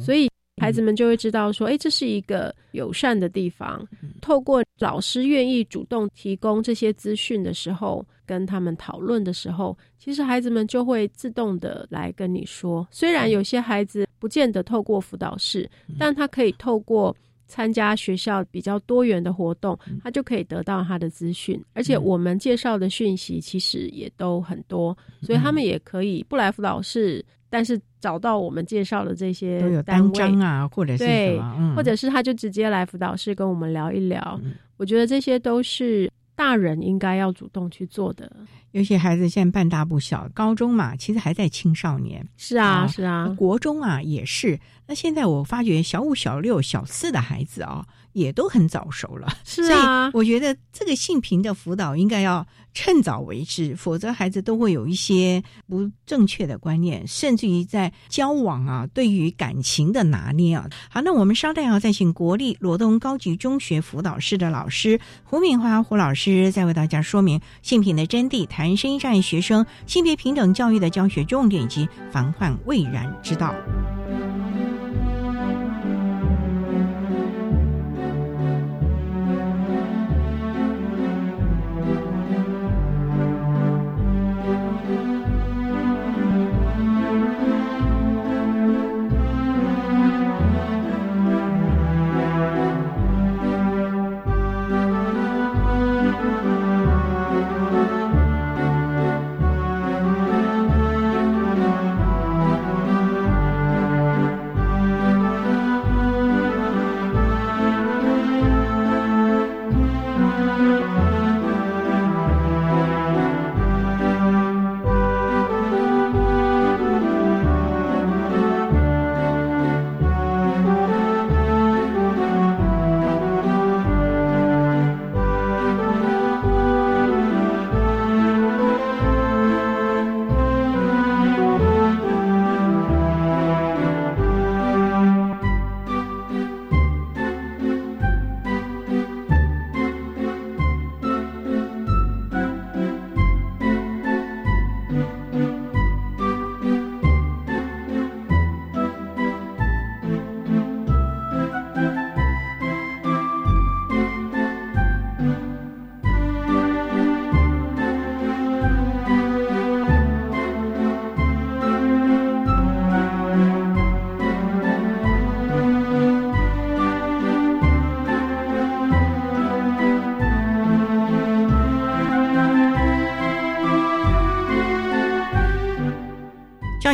[0.03, 0.29] 所以。
[0.59, 3.87] 孩子们就会知道说，哎，这是一个友善的地方。
[4.21, 12.87] 透过老师愿意主动提供这些资讯的时候，跟他们讨论的时候，其实孩子们就会自动的来跟你说。
[12.91, 17.15] 虽然有些孩子不见得透过辅导室，但他可以透过
[17.45, 21.63] 参加学校比较多元的活动，他就可以得到他的资讯。
[21.73, 27.23] 而且我们介绍的讯息其实也都很多，所以他们也可以不来辅导室。
[27.49, 34.39] 但是找到我们介绍的这些都有单张啊，或者是什么，或者是他就直接来辅导室跟我们聊一聊。
[34.77, 38.31] 我觉得这些都是大人应该要主动去做的。
[38.71, 42.23] 有些孩子现在半大不小，高中嘛，其实还在青少年。
[42.35, 44.59] 是啊，是啊，国中啊也是。
[44.85, 47.85] 那现在我发觉小五、小六、小四的孩子啊。
[48.13, 60.67] 也都很早熟了，是啊，我觉得这个性平的辅导应该要趁早为之，否则孩子都会有一些不正确的观念，甚至于在交往啊，对于感情的拿捏啊。
[60.89, 73.53] 好，那我们稍待要再请国立罗东高级中学辅导室的老师胡敏华胡老师，再为大家说明性平的真谛，谈声音障碍学生性别平等教育的教学重点以及防患未然之道。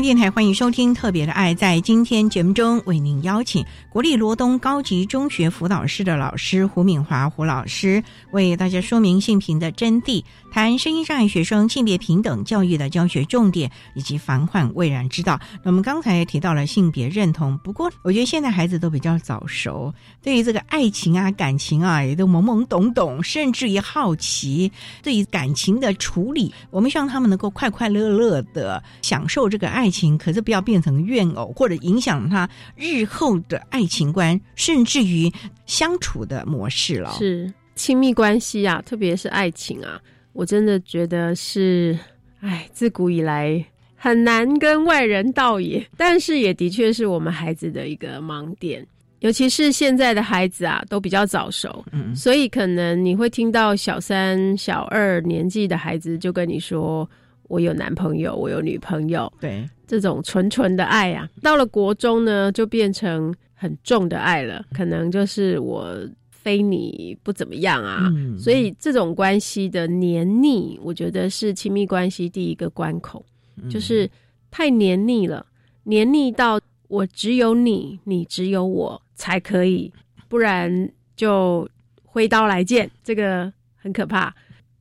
[0.03, 1.55] 电台欢迎收听《特别的爱》。
[1.57, 15.39] 在今天节目中，为您邀请国立罗东高级中学辅导室的老师胡敏华胡老师，为大家说明性平的真谛，谈声音障碍学生性别平等教育的教学重点以及防患未然之道。
[15.63, 24.69] 那我们刚才也提到了性别认同，不过我觉得现在孩子都比较早熟，对于这个爱情啊、感情啊，也都懵懵懂懂，甚至于好奇。
[25.01, 29.69] 对于感情的处理，我们希望他们能够快快乐乐的享受这个。
[29.69, 35.31] 爱情可是不要变成怨偶，或者影响他日后的爱情观，甚至于
[35.67, 37.11] 相处的模式了。
[37.11, 40.01] 是亲密关系啊，特别是爱情啊，
[40.33, 41.97] 我真的觉得是，
[42.39, 43.63] 哎，自古以来
[43.95, 45.87] 很难跟外人道也。
[45.95, 48.85] 但是也的确是我们孩子的一个盲点，
[49.19, 57.07] 尤其是现在的孩子啊，都比较早熟，嗯，所以可能你会听到小三、小二年纪的孩子就跟你说。
[57.49, 65.95] 我有男朋友，我有女朋友，对这种纯纯的爱啊，到了国中呢，就变成很重的爱了，可能就是我
[66.31, 73.23] 非你不怎么样啊，所以这种关系的黏腻，我觉得是亲密关系第一个关口，
[73.69, 74.09] 就是
[74.49, 75.45] 太黏腻了，
[75.83, 79.93] 黏腻到我只有你，你只有我才可以，
[80.27, 81.69] 不然就
[82.03, 84.33] 挥刀来见，这个很可怕。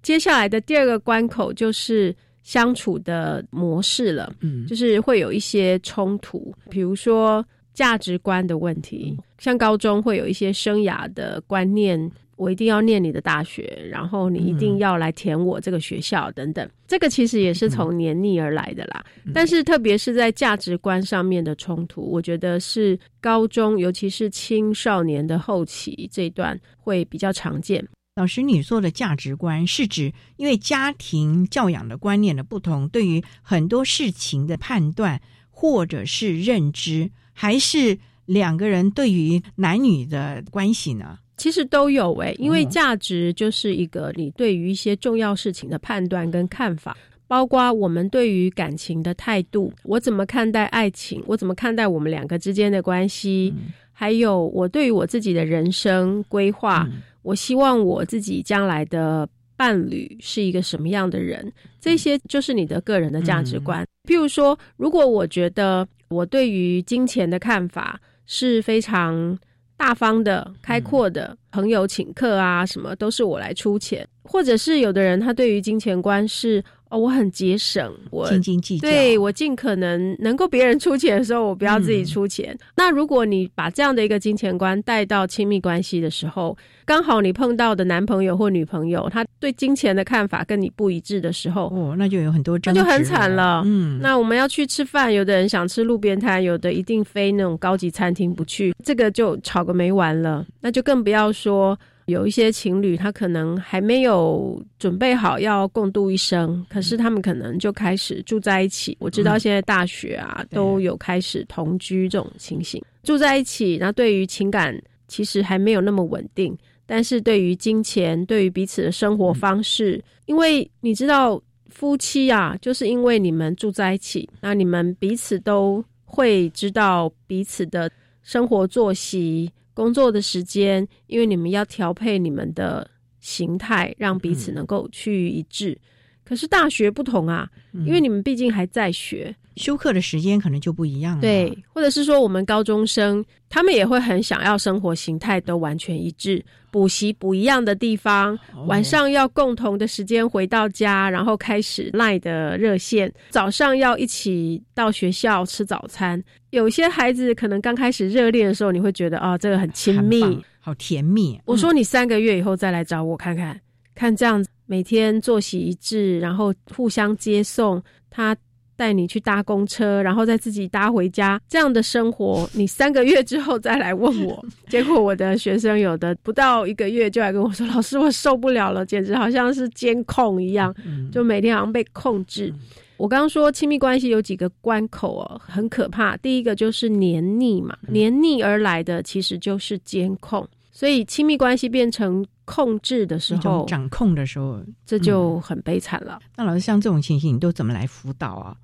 [0.02, 2.16] 接下来的第二个关口就是。
[2.42, 19.04] 相处的模式了，嗯，就是会有一些冲突，比如说价值观的问题，像高中会有一些生涯的观念，我一定要念你的大学，然后你一定要来填我这个学校等等，这个其实也是从黏腻而来的啦。
[19.32, 27.86] 但是特别是在价值观上面的冲突，我觉得是高中，尤其是青少年的后期这一段会比较常见。
[28.14, 35.18] 老师，你说的价值观是指因为家庭教养的观念的不同，对于很多事情的判断
[35.50, 41.18] 或者是认知，还是两个人对于男女的关系呢？
[41.38, 46.94] 其实都有诶，因为价值就是一个你对于一些重要事情的判断跟看法，
[47.26, 53.54] 包括我们对于感情的态度，我怎么看待爱情，我怎么看待我们两个之间的关系，
[53.90, 56.86] 还有我对于我自己的人生规划。
[57.22, 61.52] 我希望我自己将来的伴侣是一个什么样的人？
[61.80, 63.86] 这些就是你的个人的价值观。
[64.08, 69.38] 譬如说，如果我觉得我对于金钱的看法是非常
[69.76, 76.62] 大方的、开阔的，朋友请客啊，什么都是我来出钱，或者是有的人他对于金钱观是。
[76.92, 82.54] 哦，我很节省，我斤斤计较，对我尽可能能够别人出钱的时候，我不要自己出钱。
[82.76, 93.62] 那如果你把这样的一个金钱观带到亲密关系的时候，刚好你碰到的男朋友或女朋友，他对金钱的看法跟你不一致的时候，哦，那就有很多那就很惨了。
[93.64, 100.44] 嗯，那我们要去吃饭，有的人想吃路边摊，有的一定非那种高级餐厅不去，这个就吵个没完了。
[100.60, 101.78] 那就更不要说。
[102.06, 108.96] 有一些情侣，他可能还没有准备好要共度一生，可是他们可能就开始住在一起。
[109.00, 113.78] 我知道现在大学啊都有开始同居这种情形，住在一起。
[113.80, 114.76] 那对于情感
[115.06, 127.90] 其实还没有那么稳定，但是对于金钱，对于彼此的生活方式，因为你知道夫妻啊，就是因为你们住在一起，那你们彼此都会知道彼此的
[128.22, 129.50] 生活作息。
[129.74, 135.78] 工作的时间，因为你们要调配你们的形态，让彼此能够趋于一致。
[136.24, 141.20] 可是大学不同啊，因为你们毕竟还在学，休课的时间可能就不一样了。
[141.20, 156.22] 对，或者是说我们高中生，他们也会很想要生活形态都完全一致，补习不一样的地方，晚上要共同的时间回到家，然后开始赖的热线，早上要一起到学校吃早餐。
[156.50, 160.22] 有些孩子可能刚开始热恋的时候，你会觉得啊，这个很亲密，
[160.60, 161.40] 好甜蜜。
[161.44, 163.60] 我说你三个月以后再来找我看看，
[163.94, 164.48] 看这样子。
[164.64, 168.34] 每天作息一致，然后互相接送，他
[168.82, 180.74] 带你去搭公车，然后再自己搭回家，这样的生活，你三个月之后再来问我， 结果我的学生有的不到一个月就来跟我说：“老师，我受不了了，简直好像是监控一样，
[181.12, 182.52] 就每天好像被控制。”
[182.98, 186.16] 我刚刚说亲密关系有几个关口哦，很可怕。
[186.16, 192.26] 第一个就是黏腻嘛，黏腻而来的其实就是监控，所以亲密关系变成。
[192.44, 196.18] 控制的时候，掌控的时候，这就很悲惨了。
[196.36, 198.54] 那老师，像这种情形，你都怎么来辅导啊？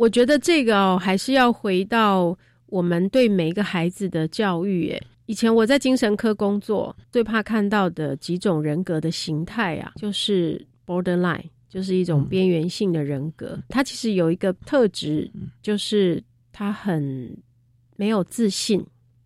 [0.00, 2.34] 我觉得这个哦还是要回到
[2.68, 4.88] 我们对每一个孩子的教育。
[4.88, 13.62] 诶，以前我在精神科工作，最怕看到的几种人格的形态啊，就是 borderline，就是一种边缘性的人格。
[13.68, 15.30] 他其实有一个特质，
[15.60, 17.36] 就是他很
[17.96, 18.82] 没有自信，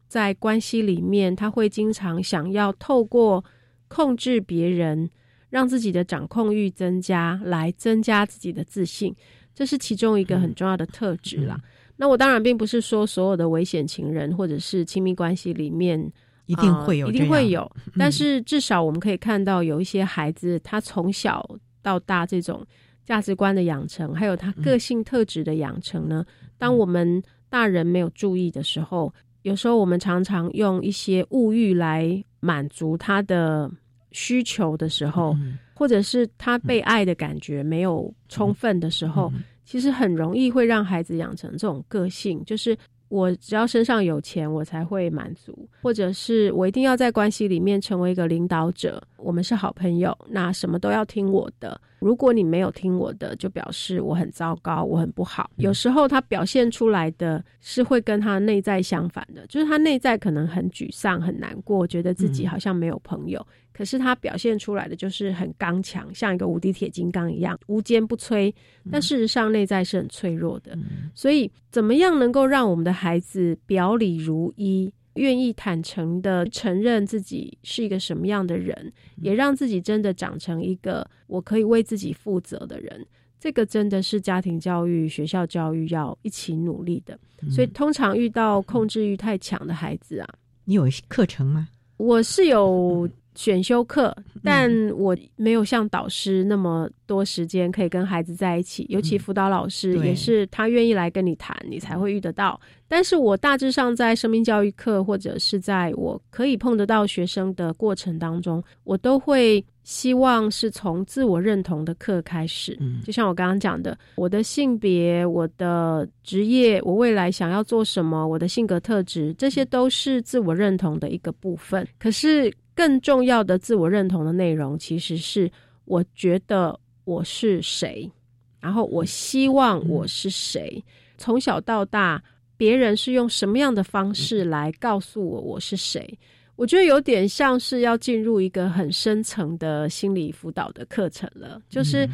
[0.08, 3.44] 在关系里面他会经常想要透过
[3.86, 5.08] 控制别人，
[5.50, 9.14] 让自己的掌控欲增加，来增加自己的自信。
[9.54, 11.60] 这是其中一个很重要的特质啦。
[11.96, 16.12] 那我当然并不是说所有的危险情人或者是亲密关系里面。
[16.46, 17.66] 一定会有，一定会有。
[17.98, 21.42] 但是至少我们可以看到，有一些孩子，他从小
[21.80, 22.62] 到大这种
[23.02, 26.22] 价值观的养成，还有他个性特质的养成呢。
[26.58, 33.70] 当我们大人没有注意的时候，有时候我们常常用一些物欲来满足他的
[34.14, 35.36] 需求的时候，
[35.74, 39.30] 或者是他被爱的感觉没有充分的时候，
[39.66, 42.74] 其实很容易会让孩子养成这种个性，就是。
[43.08, 49.00] 我只要身上有钱，我才会满足，或者是我一定要在关系里面成为一个领导者。
[49.18, 51.80] 我们是好朋友，那什么都要听我的。
[52.00, 55.48] 如果你没有听我的，就表示我很糟糕，我很不好。
[55.56, 63.46] 有时候他表现出来的是会跟他内在相反的，就是他内在可能很沮丧、很难过，觉得自己好像没有朋友。
[63.76, 68.54] 可是他表现出来的就是很刚强，像一个无敌铁金刚一样，无坚不摧。
[68.88, 70.78] 但事实上内在是很脆弱的。
[71.12, 83.04] 所以，怎么样能够让我们的孩子表里如一，愿意坦诚的承认自己是一个什么样的人，也让自己真的长成一个我可以为自己负责的人？
[83.40, 87.18] 这个真的是家庭教育、学校教育要一起努力的。
[87.50, 90.28] 所以，通常遇到控制欲太强的孩子啊，
[90.64, 91.68] 你有课程吗？
[91.96, 93.08] 我是有。
[93.34, 102.60] 选修课，但我没有像导师那么多时间可以跟孩子在一起，尤其辅导老师也是他愿意来跟你谈，你才会遇得到。
[102.86, 112.76] 但是我大致上在生命教育课或者是在我可以碰得到学生的过程当中，我都会希望是从自我认同的课开始。
[112.80, 121.86] 嗯，就像我刚刚讲的，我的性别、我的职业、我未来想要做什么、我的性格特质，这些都是自我认同的一个部分。
[122.00, 122.52] 可是。
[122.76, 125.48] 更重要的自我认同的内容，其实是
[125.84, 128.10] 我觉得我是谁，
[128.58, 130.84] 然后我希望我是谁。
[131.16, 132.20] 从小到大，
[132.56, 136.18] 别人是用什么样的方式来告诉我我是谁？
[136.56, 141.60] 我觉得有点像是要进入一个很深层的心理辅导的课程了。
[141.68, 142.08] 就是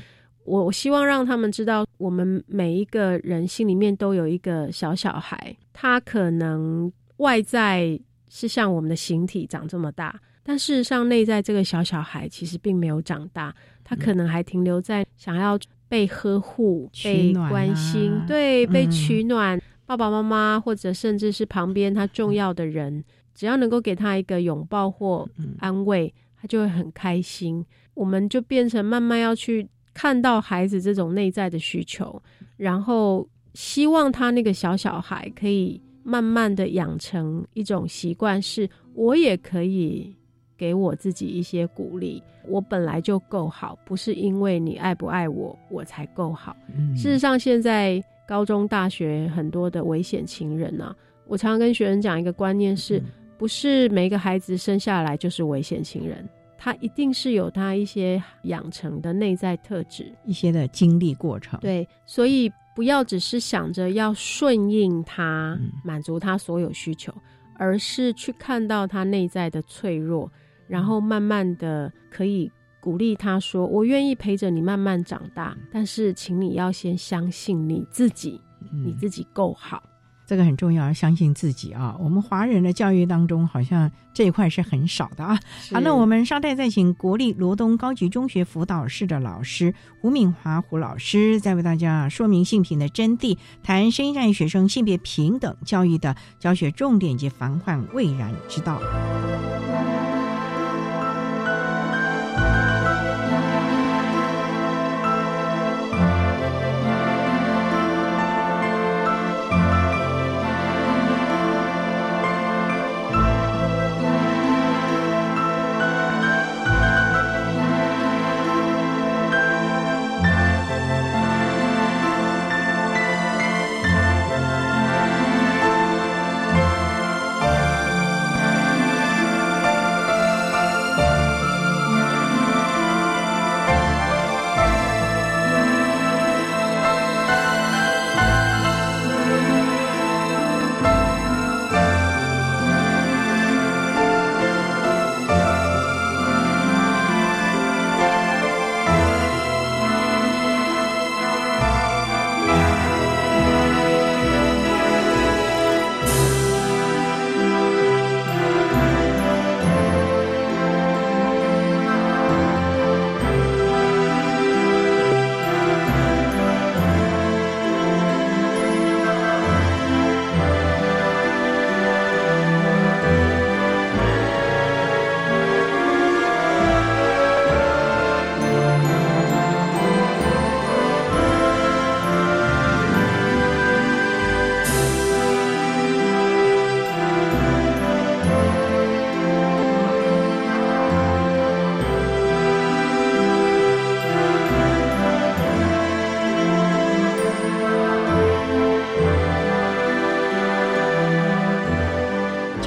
[0.44, 10.18] 我希望让他们知道，我们每一个人心里面都有一个小小孩，他可能外在是像我们的形体长这么大。
[10.42, 19.60] 但事实上，内在这个小小孩其实并没有长大，他可能还停留在想要被呵护、被关心，对，被取暖。
[19.84, 23.04] 爸爸妈妈或者甚至是旁边他重要的人，
[23.40, 25.26] 只要能够给他一个拥抱或
[25.60, 27.64] 安慰，他就会很开心。
[27.94, 32.22] 我们就变成慢慢要去看到孩子这种内在的需求，
[32.58, 40.14] 然后希望他那个小小孩可以慢慢的养成一种习惯，是我也可以。
[40.58, 46.54] 给我自己一些鼓励，我本来就够好，不是因为你爱不爱我，我才够好。
[46.94, 50.94] 事实上，现在高中、大学很多的危险情人啊，
[51.26, 53.02] 我常常跟学生讲一个观念，是
[53.40, 56.28] 不是每一个孩子生下来就是危险情人？
[56.58, 61.58] 他一定是有他一些养成的内在特质，一些的经历过程。
[61.58, 67.10] 对，所以不要只是想着要顺应他，满足他所有需求，
[67.56, 70.30] 而是去看到他内在的脆弱。
[70.68, 78.38] 然后慢慢的可以鼓励他说：“我愿意陪着你慢慢长大，但是请你要先相信你自己，
[78.84, 79.82] 你自己够好。”
[80.30, 81.96] 这个很重要，要相信自己啊！
[81.98, 85.36] 我们华人的教育当中，好像这一块是很少的啊。
[85.72, 98.80] 好，那我们稍待再请国立罗东高级中学辅导室的老师胡敏华胡老师，再为大家说明性平的真谛，谈声音教育学生性别平等教育的教学重点及防患未然之道。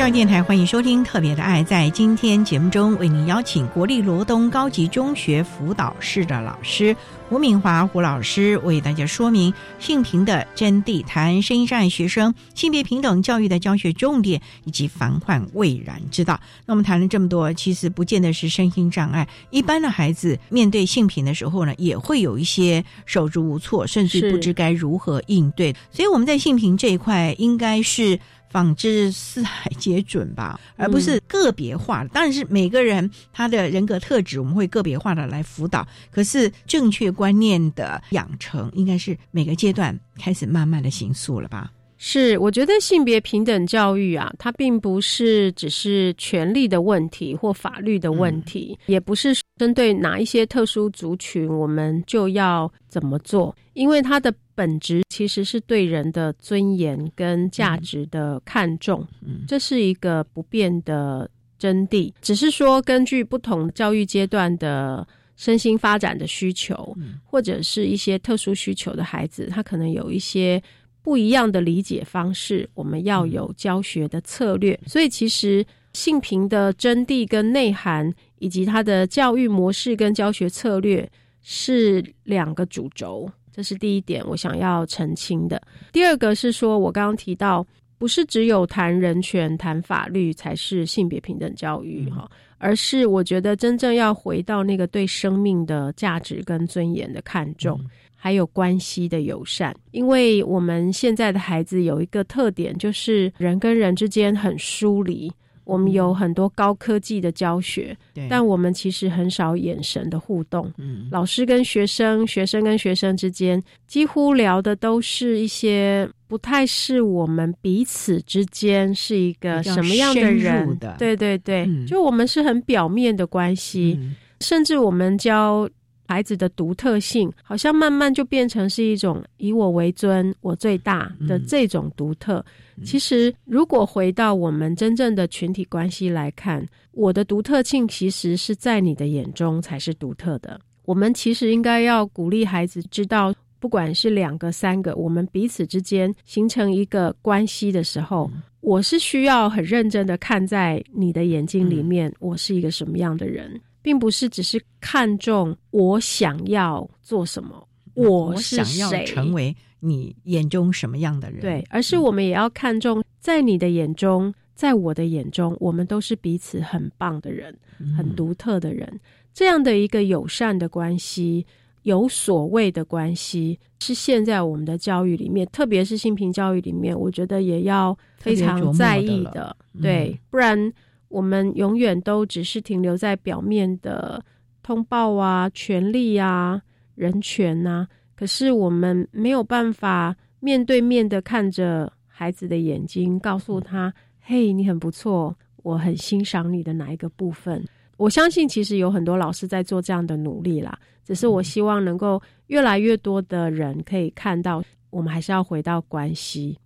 [0.04, 1.64] 教电台，欢迎收听《特别的爱》。
[1.66, 6.94] 在今天节目中，为您邀请国立罗东高级中学辅导室的老师
[7.30, 16.38] 吴敏华胡老师，为大家说明性平的真谛，谈声音障碍学生性别平等教育的教学重点以及防患未然之道。
[16.66, 25.74] 那我们谈了这么多，其实不见得是身心障碍，一般的孩子面对性平的时候呢，也会有一些手足无措，甚至不知该如何应对。
[25.92, 28.20] 所以我们在性平这一块，应该是。
[28.54, 32.06] 仿之四海皆准吧，而不是个别化。
[32.14, 35.88] 当然是每个人他的人格特质，我们会个别化的来辅导。
[36.12, 41.72] 可是正确观念的养成，应该是每个阶段开始慢慢的行塑了吧。
[41.98, 59.08] 是，我觉得性别平等教育啊，它并不是只是权利的问题或法律的问题，也不是针对哪一些特殊族群，我们就要怎么做，因为它的本质其实是对人的尊严跟价值的看重，
[59.48, 62.14] 这是一个不变的真谛。
[62.22, 70.62] 只是说，根据不同教育阶段的身心发展的需求，或者是一些特殊需求的孩子，他可能有一些。
[71.06, 74.80] 不一样的理解方式，我们要有教学的策略。
[74.88, 83.30] 所以，其实性平的真谛跟内涵，以及它的教育模式跟教学策略是两个主轴。
[83.54, 85.62] 这是第一点，我想要澄清的。
[85.92, 87.66] 第二个是说，我刚刚提到，
[87.98, 97.80] 不是只有谈人权、谈法律才是性别平等教育哈，而是我觉得真正要回到那个对生命的价值跟尊严的看重。
[98.16, 105.30] 还有关系的友善，因为我们现在的孩子有一个特点，就是人跟人之间很疏离。
[105.64, 107.96] 我们有很多高科技的教学，
[108.30, 110.72] 但我们其实很少眼神的互动。
[110.78, 120.78] 嗯，老师跟学生，学生跟学生之间，几乎聊的都是一些不太是我们彼此之间是一个什么样的人。
[120.98, 124.00] 对对对，就我们是很表面的关系，
[124.42, 125.70] 甚至我们教。
[126.14, 132.46] 孩子的独特性，好像慢慢就变成是一种以我为尊、我最大的这种独特。
[132.86, 140.62] 其实，如果回到我们真正的群体关系来看，我的独特性其实是在你的眼中才是独特的。
[140.86, 148.30] 我们其实应该要鼓励孩子知道，不管是两个、三个，我们彼此之间形成一个关系的时候，
[148.62, 153.60] 我是需要很认真的看在你的眼睛里面，我是一个什么样的人。
[153.84, 161.42] 并不是只是看重我想要做什么，我是谁，成为你眼中什么样的人？
[161.42, 167.54] 对，而是我们也要看重，在你的眼中，在我的眼中，我们都是彼此很棒的人，
[167.96, 169.00] 很独特的人。
[169.34, 171.46] 这样的一个友善的关系，
[171.82, 179.54] 有所谓的关系，是现在我们的教育里面，特别是性平教育里面，我觉得也要非常在意的。
[179.82, 180.72] 对，不然。
[181.14, 184.20] 我们永远都只是停留在表面的
[184.64, 186.60] 通报啊、权利啊、
[186.96, 197.64] 人权呐，可是我们没有办法面对面的看着孩子的眼睛，告诉他：“嘿，你很不错，我很欣赏你的哪一个部分。”
[197.98, 206.58] 我相信其实有很多老师在做这样的努力啦，只是我希望能够越来越多的人可以看到，我们还是要回到关系，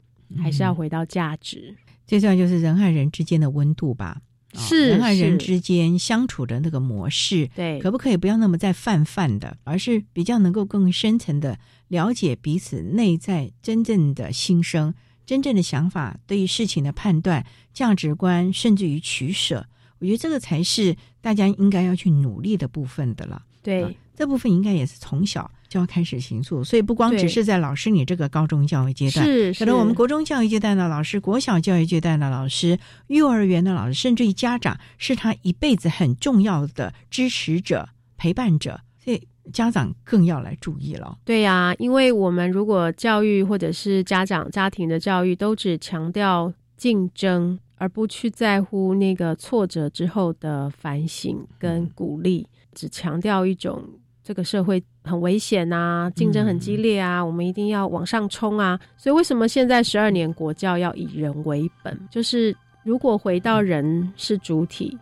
[0.42, 1.76] 还是要回到价值，
[2.06, 4.22] 最重要就是人和人之间的温度吧。
[4.54, 14.94] 是人和人之间相处的那个模式，对，可不可以不要那么再泛泛的，而是比较能够更深层的了解彼此内在真正的心声、
[15.26, 19.68] 真正的想法，对于事情的判断、价值观，甚至于取舍，
[20.00, 23.44] 我觉得这个才是大家应该要去努力的部分的了。
[23.62, 25.52] 对，这部分应该也是从小。
[25.70, 41.18] 就要开始行诉，所以不光只是在老师你这个高中教育阶段，是可能我们国中教育阶段的老师、国小教育阶段的老师、幼儿园的老师，甚至于家长，是他一辈子很重要的支持者、陪伴者，所以家长更要来注意了。
[41.26, 53.84] 对呀，因为我们如果教育或者是家长家庭的教育都只强调竞争，而不去在乎那个挫折之后的反省跟鼓励，只强调一种。
[54.24, 58.80] 这个社会很危险啊，竞争很激烈啊，我们一定要往上冲啊！
[58.98, 61.98] 所以为什么现在十二年国教要以人为本？
[62.12, 64.98] 就是如果回到人是主体，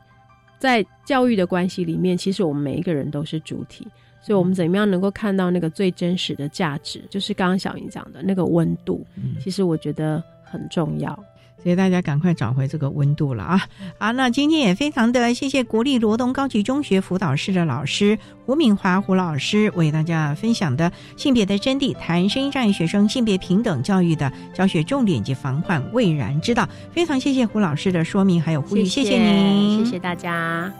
[0.60, 3.88] 在教育的关系里面，其实我们每一个人都是主体，
[4.22, 7.04] 所以我们怎么样能够看到那个最真实的价值？
[7.10, 9.06] 就是刚刚小莹讲的那个温度，
[9.40, 11.18] 其实我觉得很重要。
[11.66, 13.60] 所以大家赶快找回这个温度了啊！
[13.98, 26.70] 好，那今天也非常的谢谢国立罗东高级中学辅导室的老师胡敏华胡老师为大家分享的性别的真谛，谈声音障碍学生性别平等教育的教学重点及防患未然之道。
[26.92, 30.72] 非常谢谢胡老师的说明还有呼吁，谢谢您，谢谢大家。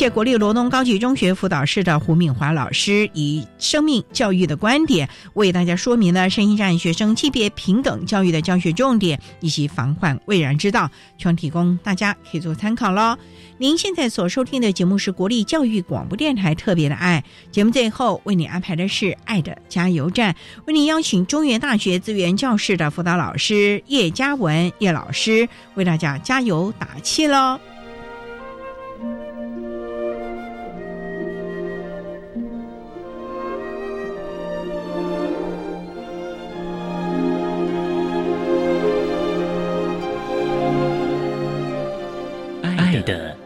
[0.00, 13.14] 谢国立罗东高级中学辅导室的胡敏华老师，以生命教育的观点为大家说明了身心障碍学生性别平等教育的教学重点以及防患未然之道，希望提供大家可以做参考喽。
[13.58, 17.22] 您现在所收听的节目是国立教育广播电台特别的爱
[17.52, 20.34] 节目，最后为你安排的是爱的加油站，
[20.64, 27.60] 为您邀请中原大学资源教室的辅导老师叶嘉文叶老师为大家加油打气喽。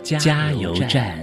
[0.04, 1.18] 加油站。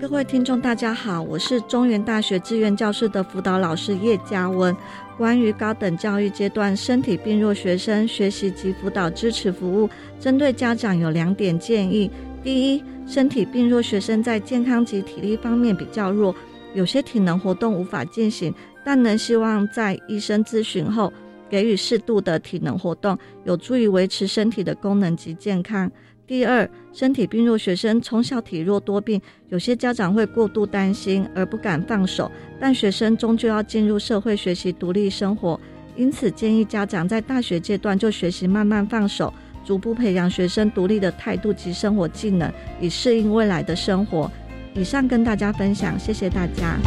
[0.00, 4.74] 各位听众，大家好，我是中原大学志愿教室的辅导老师叶嘉文。
[5.16, 12.08] 关于高等教育阶段身体病弱学生学习及辅导支持服务，针对家长有两点建议：
[12.44, 16.32] 第一，身体病弱学生在健康及体力方面比较弱，
[16.72, 18.54] 有些体能活动无法进行。
[18.88, 21.12] 但能希望在医生咨询后
[21.46, 25.92] 给予适度的体能活动，有助于维持身体的功能及健康。
[26.26, 29.20] 第二，身体病弱学生从小体弱多病，
[29.50, 35.60] 有些家长会过度担心而不敢放手，但学生终究要进入社会学习独立生活，
[35.94, 39.30] 因此建议家长在大学阶段就学习慢慢放手，
[39.66, 44.32] 逐步培养学生独立的态度及生活技能，以适应未来的生活。
[44.72, 46.78] 以上跟大家分享，谢谢大家。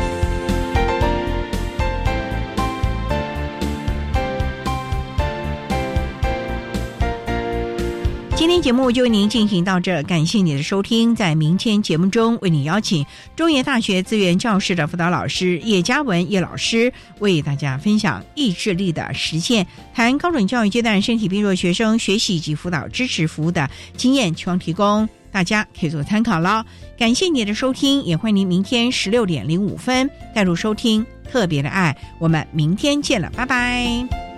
[8.41, 11.15] 今天节目就为您进行到这，感谢你的收听。
[11.15, 26.65] 在明天节目中，为你邀请中原大学资源教室的辅导老师叶嘉文叶老师，为大家分享意志力的实现，谈高等教育阶段身体病弱学生学习及辅导支持服务的经验，希望提供大家可以做参考了。
[26.97, 31.95] 感谢你的收听，也欢迎您明天十六点零五分带入收听特别的爱。
[32.17, 34.30] 我们明天见了，拜拜。